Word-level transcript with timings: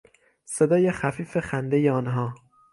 صدای 0.45 0.91
خفیف 0.91 1.37
خندهی 1.37 1.89
آنها 1.89 2.33